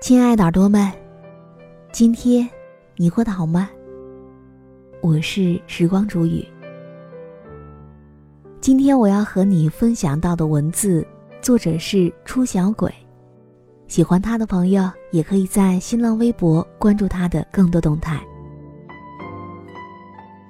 [0.00, 0.90] 亲爱的耳朵们，
[1.92, 2.48] 今天
[2.96, 3.68] 你过得好吗？
[5.02, 6.42] 我是时光煮雨。
[8.62, 11.06] 今天我要和你分享到的文字，
[11.42, 12.90] 作者是初小鬼。
[13.88, 18.18] 喜欢他的朋友也可以在新浪微博关注他的更多动态。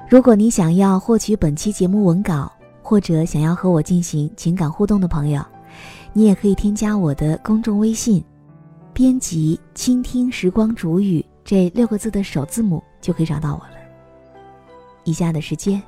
[0.08, 2.50] 如果你想要获取本期节目文稿，
[2.82, 5.44] 或者想要和我进行情感互动的朋友，
[6.12, 8.24] 你也可以添加我的公众微信。
[9.00, 13.78] 编辑“倾听时光煮雨”这六个字的首字母就可以找到我了。
[15.04, 15.82] 以下的时间，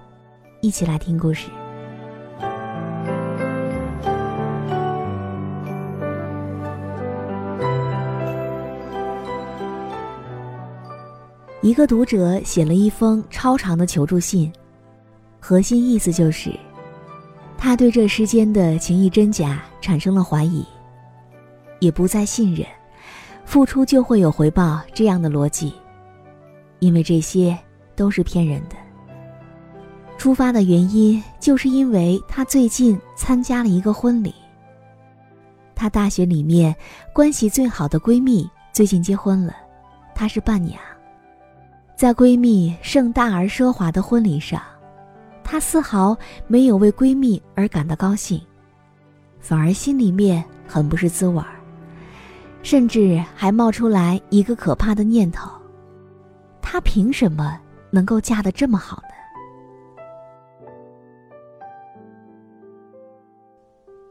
[0.63, 1.51] 一起来听故事。
[11.61, 14.51] 一个读者写了一封超长的求助信，
[15.39, 16.51] 核心意思就是，
[17.59, 20.65] 他对这世间的情谊真假产生了怀疑，
[21.79, 22.67] 也不再信任。
[23.45, 25.73] 付出就会有回报，这样的逻辑，
[26.79, 27.59] 因为这些
[27.95, 28.77] 都是骗人的。
[30.17, 34.33] 出发的原因就是因为她最近参加了一个婚礼。
[35.75, 36.75] 她大学里面
[37.13, 39.55] 关系最好的闺蜜最近结婚了，
[40.15, 40.81] 她是伴娘。
[41.97, 44.63] 在闺蜜盛大而奢华的婚礼上，
[45.43, 46.17] 她丝毫
[46.47, 48.41] 没有为闺蜜而感到高兴，
[49.41, 51.62] 反而心里面很不是滋味儿。
[52.63, 55.51] 甚至还冒出来一个可怕的念头：
[56.61, 59.09] 她凭什么能够嫁得这么好呢？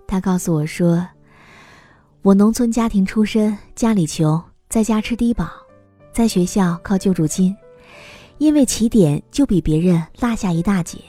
[0.06, 1.08] 她告诉我说
[2.22, 5.50] ：“我农村家庭出身，家里穷，在家吃低保，
[6.12, 7.56] 在学校靠救助金，
[8.38, 11.00] 因为起点就比别人落下一大截，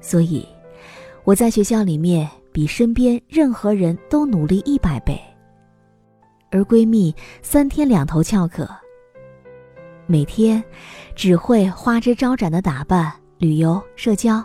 [0.00, 0.46] 所以
[1.24, 5.18] 我在学校里面比身边任何人都努力一百倍。”
[6.56, 8.66] 而闺蜜三天两头翘课，
[10.06, 10.64] 每天
[11.14, 14.42] 只会花枝招展的打扮、旅游、社交。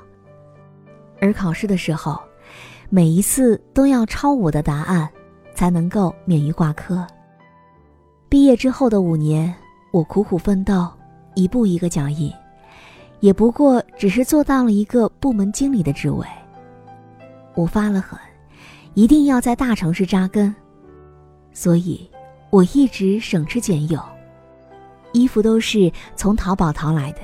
[1.21, 2.19] 而考试的时候，
[2.89, 5.09] 每一次都要抄我的答案，
[5.55, 7.07] 才能够免于挂科。
[8.27, 9.53] 毕业之后的五年，
[9.93, 10.91] 我苦苦奋斗，
[11.35, 12.29] 一步一个脚印，
[13.21, 16.27] 也不过只是做到了一个部门经理的职位。
[17.55, 18.19] 我发了狠，
[18.95, 20.53] 一定要在大城市扎根。
[21.53, 22.09] 所以，
[22.49, 24.01] 我一直省吃俭用，
[25.11, 27.19] 衣服都是从淘宝淘来的。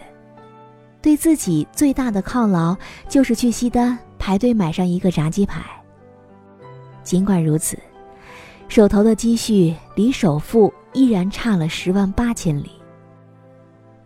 [1.02, 2.76] 对自己最大的犒劳
[3.08, 5.62] 就是去西单排队买上一个炸鸡排。
[7.04, 7.78] 尽管如此，
[8.68, 12.72] 手头的积蓄离首付依然差了十万八千里。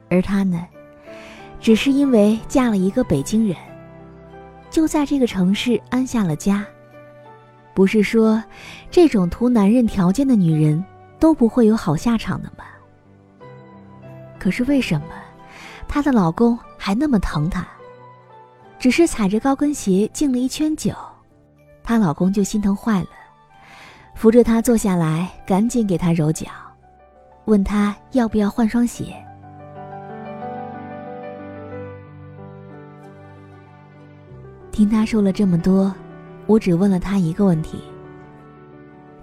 [0.10, 0.68] 而她呢，
[1.60, 3.58] 只是因为嫁了一个北京人，
[4.70, 6.64] 就在这个城市安下了家。
[7.74, 8.44] 不是说，
[8.90, 10.84] 这种图男人条件的女人
[11.20, 12.66] 都不会有好下场的吗？
[14.38, 15.08] 可是为什么，
[15.88, 17.66] 她的老公还那么疼她？
[18.78, 20.94] 只是踩着高跟鞋敬了一圈酒，
[21.84, 23.10] 她老公就心疼坏了，
[24.16, 26.48] 扶着她坐下来，赶紧给她揉脚，
[27.46, 29.16] 问她要不要换双鞋。
[34.72, 35.94] 听她说了这么多。
[36.52, 37.80] 我只问了她一个问题：“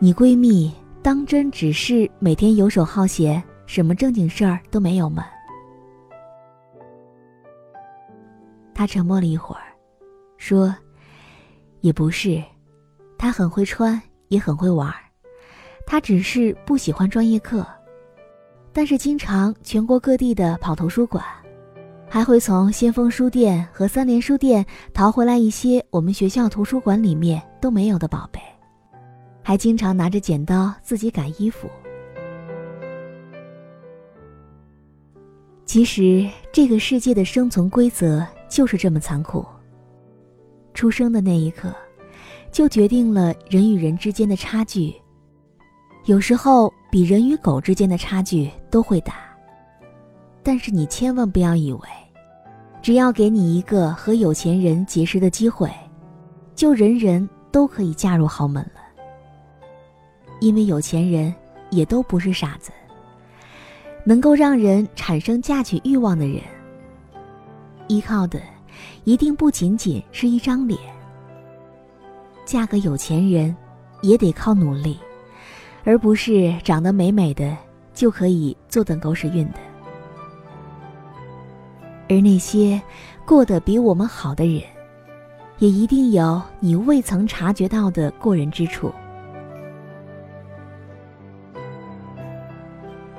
[0.01, 0.73] 你闺蜜
[1.03, 5.27] 当真只是每天游手好闲，什么正经事儿都没有吗？”
[8.73, 9.61] 她沉默了一会儿，
[10.39, 10.75] 说
[11.83, 12.43] ：“也不是，
[13.19, 14.91] 她很会穿，也很会玩，
[15.87, 17.67] 她只是不喜欢专业课。
[18.73, 21.23] 但是经常全国各地的跑图书馆，
[22.10, 24.64] 还会从先锋书店和三联书店
[24.94, 28.40] 淘回来一些我们学校图书馆里面都没有的宝贝，
[29.43, 31.69] 还经常拿着剪刀自己改衣服。
[35.66, 39.44] 其实，这个世界的生存规则就是这么残酷。
[40.72, 41.75] 出生的那一刻，
[42.50, 44.94] 就决定了人与人之间的差距。
[46.06, 49.28] 有时候，比人与狗之间的差距都会大。
[50.43, 51.81] 但是，你千万不要以为，
[52.81, 55.70] 只要给你一个和有钱人结识的机会，
[56.55, 58.81] 就人人都可以嫁入豪门了。
[60.40, 61.35] 因为有钱人
[61.70, 62.70] 也都不是傻子。
[64.05, 66.41] 能够让人产生嫁娶欲望的人，
[67.88, 68.41] 依靠的
[69.05, 70.81] 一定不仅仅是一张脸。
[72.46, 73.55] 嫁个有钱人，
[74.00, 74.99] 也得靠努力，
[75.84, 77.55] 而不是长得美美的
[77.93, 79.58] 就可以坐等狗屎运的。
[82.08, 82.81] 而那些
[83.26, 84.62] 过得比我们好的人，
[85.58, 88.93] 也一定有你未曾察觉到的过人之处。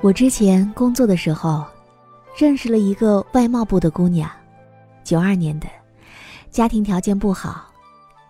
[0.02, 1.64] 我之前工作的时候，
[2.36, 4.30] 认识了一个外贸部的姑娘，
[5.04, 5.68] 九二年的，
[6.50, 7.66] 家庭条件不好，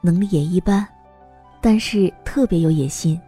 [0.00, 0.86] 能力也一般，
[1.60, 3.20] 但是特别有野心。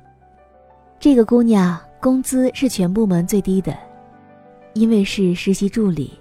[0.99, 3.77] 这个姑娘工资是全部门最低的，
[4.75, 6.13] 因为是实习助理，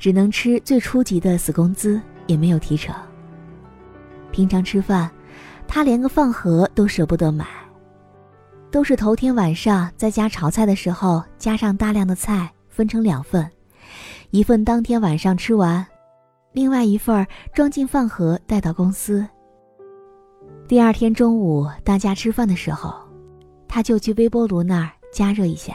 [0.00, 2.92] 只能吃最初级的死工资，也没有提成。
[4.32, 5.10] 平常吃饭，
[5.68, 7.46] 他连个饭盒都舍不得买。
[8.70, 13.48] 都是头天晚上在家炒菜的时候加上大量的菜，分成两份，
[14.30, 15.86] 一份当天晚上吃完，
[16.52, 19.26] 另外一份装进饭盒带到公司。
[20.66, 22.94] 第二天中午大家吃饭的时候，
[23.68, 25.74] 他就去微波炉那儿加热一下。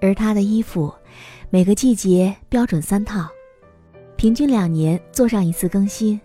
[0.00, 0.92] 而他的衣服，
[1.54, 3.28] 每个季节标准三套，
[4.16, 6.18] 平均两年做上一次更新，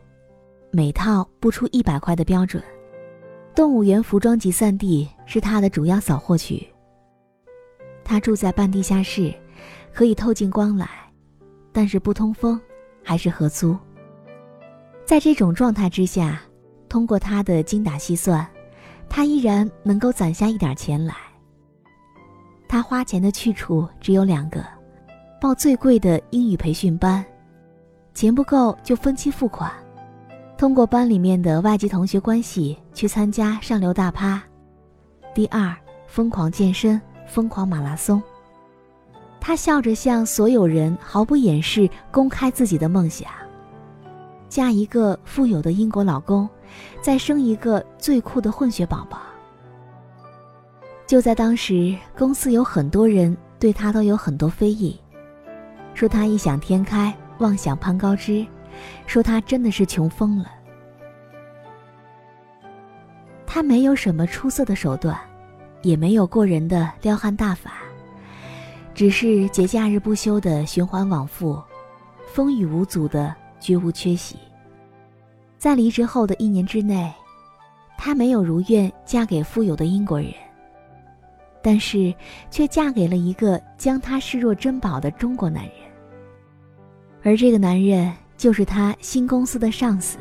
[0.71, 2.63] 每套不出一百块的标准。
[3.53, 6.65] 动物园服装集散地是他的主要扫货区。
[8.06, 9.33] 他住在半地下室，
[9.91, 10.88] 可以透进光来，
[11.73, 12.57] 但是不通风，
[13.03, 13.77] 还是合租。
[15.03, 16.41] 在这种状态之下，
[16.88, 18.47] 通过他的精打细算，
[19.09, 21.13] 他依然能够攒下一点钱来。
[22.65, 24.65] 他花钱的去处只有两个：
[25.39, 27.24] 报最贵的英语培训班，
[28.16, 29.72] 钱不够就分期付款。
[30.57, 34.42] 通过班里面的外籍同学关系去参加上流大趴，
[35.36, 35.75] 第二
[36.07, 38.19] 疯狂健身，疯狂马拉松。
[39.39, 43.30] 他笑着向所有人毫不掩饰公开自己的梦想：
[44.50, 46.50] 嫁一个富有的英国老公，
[47.00, 49.19] 再生一个最酷的混血宝宝。
[51.06, 55.00] 就在当时，公司有很多人对他都有很多非议，
[55.97, 58.45] 说他异想天开，妄想攀高枝。
[59.07, 60.51] 说他真的是穷疯了。
[63.47, 65.19] 他没有什么出色的手段，
[65.81, 67.71] 也没有过人的撩汉大法，
[68.94, 71.59] 只是节假日不休的循环往复，
[72.27, 74.38] 风雨无阻的绝无缺席。
[75.57, 77.11] 在离职后的一年之内，
[77.97, 80.31] 她没有如愿嫁给富有的英国人，
[81.63, 82.13] 但是
[82.51, 85.87] 却嫁给了一个将她视若珍宝的中国男人，
[87.28, 88.16] 而这个男人。
[88.38, 90.19] 就是他新公司的上司。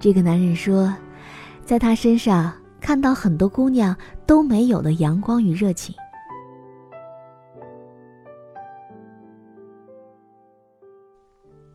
[0.00, 0.92] 这个男人说，
[1.64, 3.96] 在他身上看到很多姑娘
[4.26, 5.94] 都没有的阳光与热情。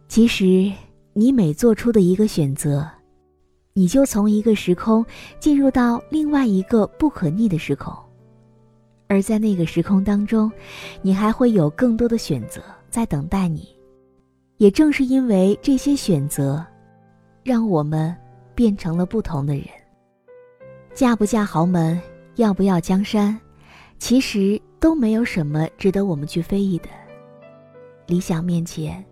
[0.09, 0.69] 其实，
[1.13, 2.85] 你每做出的一个选择，
[3.71, 5.05] 你就从一个时空
[5.39, 7.93] 进入到另外一个不可逆的时空，
[9.07, 10.51] 而在那个时空当中，
[11.01, 13.74] 你还会有更多的选择在等待你。
[14.57, 16.65] 也正是因为这些选择，
[17.43, 18.15] 让我们
[18.53, 19.65] 变成了不同的人。
[20.93, 22.01] 嫁不嫁豪门，
[22.35, 23.37] 要不要江山，
[23.99, 26.87] 其实都没有什么值得我们去非议的。
[28.07, 29.03] 理想面前，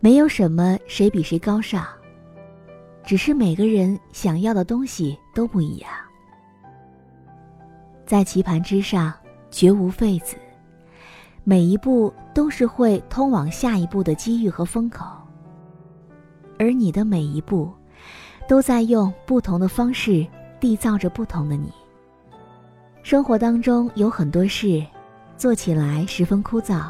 [0.00, 1.86] 没有什么谁比谁高尚，
[3.02, 5.90] 只是每个人想要的东西都不一样。
[8.04, 9.10] 在棋盘之上，
[9.50, 10.36] 绝无废子。
[11.44, 15.04] 每一步都是会通往下一步的机遇和风口，
[16.58, 17.72] 而你的每一步，
[18.46, 20.24] 都在用不同的方式
[20.60, 21.72] 缔造着不同的你。
[23.02, 24.84] 生活当中有很多事，
[25.36, 26.84] 做起来十分枯燥，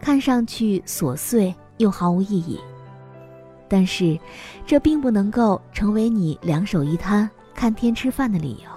[0.00, 2.58] 看上去琐碎又毫无意义，
[3.68, 4.18] 但是，
[4.64, 8.70] 这并不能够成为你两手一摊看天吃饭的理由。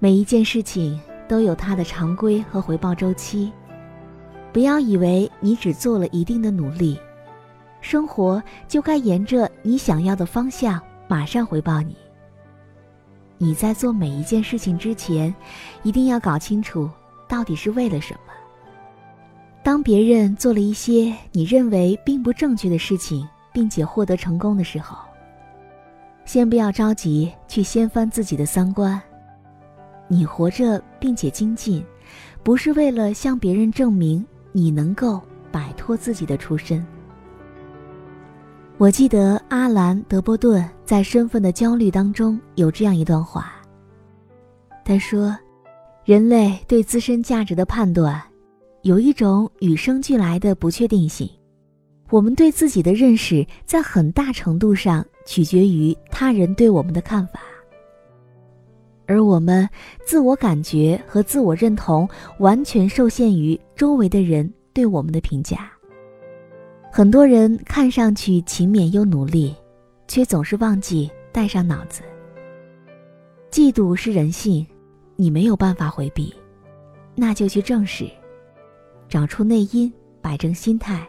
[0.00, 1.00] 每一件事情。
[1.28, 3.50] 都有它的常规和回报周期。
[4.56, 6.98] 不要以为你只做了一定的努力，
[7.82, 11.94] 生活就该沿着你想要的方向马上回报你。
[13.36, 15.34] 你在做每一件事情之前，
[15.82, 16.88] 一定要搞清楚
[17.28, 18.32] 到底是为了什么。
[19.62, 24.96] 当别人做了一些你认为并不正确的事情，并且获得成功的时候，
[26.24, 28.98] 先不要着急去掀翻自己的三观。
[30.08, 31.84] 你活着并且精进，
[32.42, 35.20] 不是为了向别人证明你能够
[35.52, 36.82] 摆脱自己的出身。
[38.78, 43.52] 我记得阿兰·德波顿在《身份的焦虑》当中有这样一段话。
[44.82, 45.36] 他说
[46.06, 48.18] ：“人类对自身价值的判断，
[48.80, 51.28] 有一种与生俱来的不确定性。
[52.08, 57.40] 我们对自己的认识，在很大程度上取决于他人对我们的看法。
[59.06, 59.68] 而我们
[60.04, 62.08] 自我感觉和自我认同，
[62.38, 65.70] 完全受限于周围的人对我们的评价。”
[66.92, 69.54] 很多人看上去勤勉又努力，
[70.08, 72.02] 却总是忘记带上脑子。
[73.50, 74.66] 嫉妒是人性，
[75.14, 76.34] 你没有办法回避，
[77.14, 78.08] 那就去正视，
[79.08, 81.06] 找出内因，摆正心态。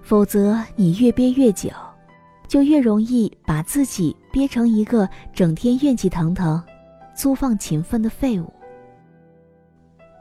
[0.00, 1.70] 否则，你越憋越久，
[2.46, 6.62] 就越容易把自己憋成一个整天怨气腾腾、
[7.16, 8.52] 粗放勤奋的废物。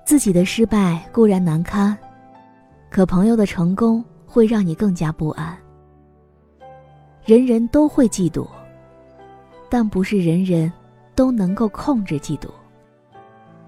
[0.03, 1.95] 自己的失败固然难堪，
[2.89, 4.03] 可朋友的成功。
[4.35, 5.57] 会让你更加不安。
[7.23, 8.45] 人人都会嫉妒，
[9.69, 10.69] 但不是人人
[11.15, 12.49] 都能够控制嫉妒。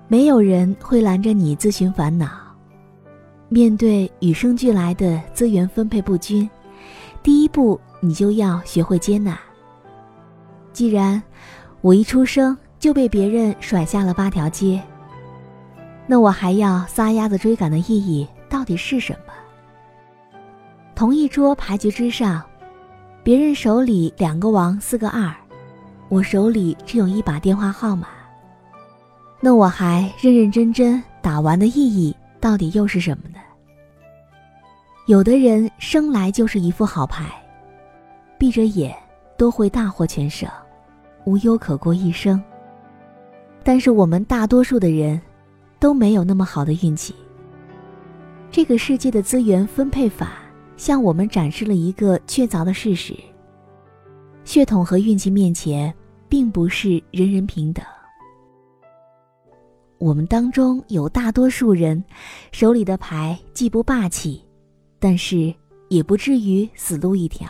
[0.10, 2.54] 没有人会拦着你自寻烦恼。
[3.48, 6.50] 面对与生俱来的资源分配不均，
[7.24, 9.40] 第一步你就要学会接纳。
[10.74, 11.24] 既然
[11.80, 14.82] 我一出生就被别人甩下了八条街，
[16.06, 19.34] 那我还要撒丫子追赶的意义到底是什么？
[20.96, 22.44] 同一桌牌局之上，
[23.24, 25.34] 别人手里两个王四个二，
[26.08, 28.08] 我手里只有一把电话号码。
[29.40, 33.40] 那我还认认真真打完的意义到底又是什么呢？
[35.08, 37.26] 有的人生来就是一副好牌，
[38.38, 38.96] 闭着眼
[39.38, 40.50] 都会大获全胜，
[41.26, 42.42] 无忧可过一生。
[43.68, 45.20] 但是我们大多数的人，
[45.78, 47.14] 都没有那么好的运气。
[48.50, 50.40] 这个世界的资源分配法。
[50.78, 53.14] 向我们展示了一个确凿的事实：
[54.46, 55.94] 血统和运气面前，
[56.30, 57.84] 并不是人人平等。
[59.98, 62.02] 我们当中有大多数人，
[62.54, 64.42] 手里的牌既不霸气，
[64.98, 65.54] 但是
[65.90, 67.50] 也不至于死路一条。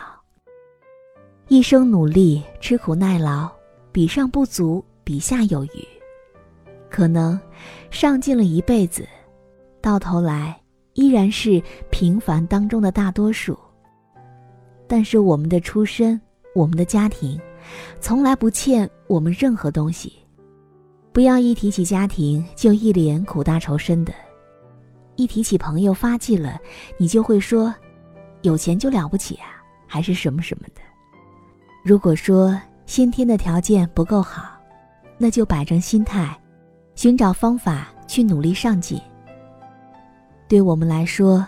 [1.46, 3.48] 一生努力、吃苦耐劳，
[3.92, 5.97] 比上不足，比下有余。
[6.90, 7.38] 可能
[7.90, 9.06] 上进了一辈子，
[9.80, 10.58] 到头来。
[10.94, 13.56] 依然是平凡当中的大多数。
[14.88, 16.20] 但是我们的出身，
[16.56, 17.40] 我们的家庭，
[18.00, 20.12] 从来不欠我们任何东西。
[21.12, 24.12] 不要一提起家庭就一脸苦大仇深的，
[25.14, 26.58] 一提起朋友发迹了，
[26.96, 27.72] 你就会说，
[28.42, 30.80] 有钱就了不起啊，还是什么什么的。
[31.84, 34.58] 如果说先天的条件不够好，
[35.16, 36.36] 那就摆正心态，
[36.98, 39.00] 寻找方法去努力上进。
[40.48, 41.46] 对我们来说，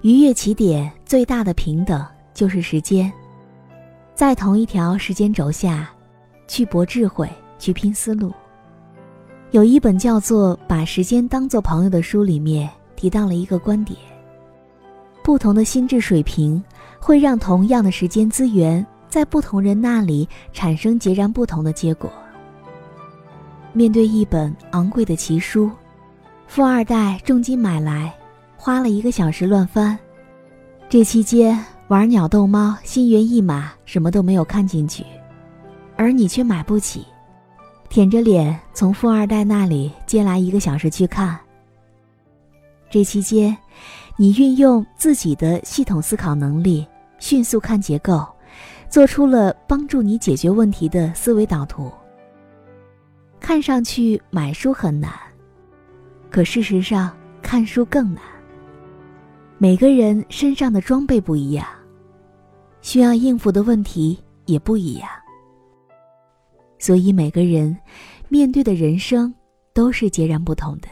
[0.00, 3.12] 逾越起点最大的平等就是时间，
[4.14, 5.90] 在同一条时间轴下，
[6.48, 8.32] 去博智慧，去拼思路。
[9.50, 14.00] 有一本叫做《把时间当作朋友》的书，里面提到了一个观点：
[15.22, 16.64] 不同的心智水平
[16.98, 22.10] 会让同样的时间资源在不同人那里产生截然不同的结果。
[23.76, 25.70] 面对一本昂贵的奇书。
[26.46, 28.10] 富二代重金买来，
[28.56, 29.98] 花了一个小时乱翻，
[30.88, 35.04] 这期间玩鸟逗猫，心猿意马，什么都没有看进去，
[35.94, 37.04] 而你却买不起，
[37.90, 41.38] 舔着脸从富二代那里借来一个小时去看。
[42.88, 43.54] 这期间，
[44.16, 46.86] 你运用自己的系统思考能力，
[47.18, 48.26] 迅速看结构，
[48.88, 51.92] 做出了帮助你解决问题的思维导图。
[53.46, 55.12] 看上去买书很难。
[56.28, 58.20] 可事实上，看书更难。
[59.56, 61.64] 每个人身上的装备不一样，
[62.80, 65.08] 需要应付的问题也不一样，
[66.80, 67.78] 所以每个人
[68.28, 69.32] 面对的人生
[69.72, 70.88] 都是截然不同的。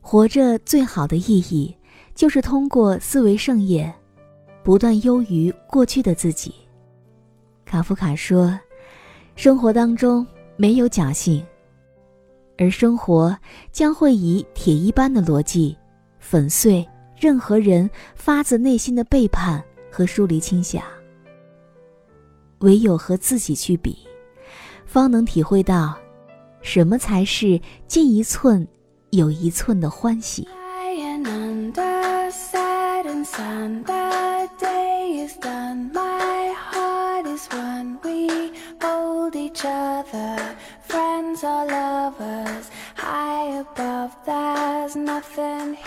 [0.00, 1.76] 活着最好的意义，
[2.14, 3.92] 就是通过思维盛宴，
[4.64, 6.54] 不断优于过去的自己。
[7.66, 8.58] 卡夫卡说
[9.36, 10.26] ：“生活当中
[10.56, 11.44] 没有侥幸。”
[12.60, 13.34] 而生活
[13.72, 15.74] 将会以铁一般的逻辑
[16.18, 16.86] 粉碎
[17.18, 20.82] 任何人发自内心的背叛和疏离倾向。
[22.58, 23.96] 唯有和自己去比，
[24.84, 25.96] 方能体会到，
[26.60, 28.68] 什么才是进一寸
[29.08, 30.46] 有一寸的欢喜。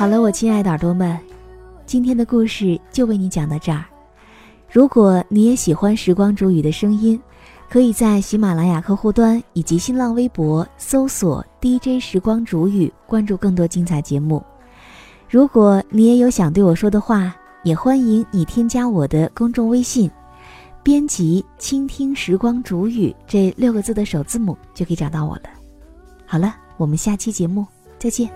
[0.04, 1.18] 好了，我亲爱的耳朵们，
[1.86, 3.86] 今天的故事就为你讲到这儿。
[4.70, 7.18] 如果你也喜欢时光煮雨的声音，
[7.70, 14.44] 可以在喜马拉雅客户端以及新浪微博搜索 DJ 时光煮雨，关注更多精彩节目。
[15.30, 17.34] 如果你也有想对我说的话，
[17.64, 20.12] 也欢迎你添加我的公众微信，
[20.84, 25.44] 编辑“倾听时光煮雨”这六个字的首字母，就可以找到我了。
[26.26, 27.66] 好了，我们下期节目
[27.98, 28.30] 再见。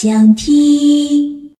[0.00, 0.67] 想听。